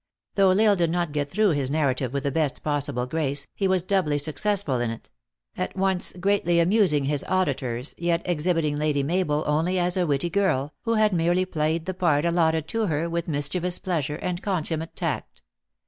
[0.33, 3.67] Though L Isle did not get through his narrative with the best possible grace, he
[3.67, 5.09] was doubly successful THE ACTRESS
[5.57, 5.73] IN HIGH LIFE.
[5.73, 9.77] 391 in it; at once greatly amusing his auditors, yet ex hibiting Lady Mabel only
[9.77, 13.47] as a witty girl, who had merely played the part allotted to her with mis
[13.47, 15.43] chievous pleasure and consummate tact.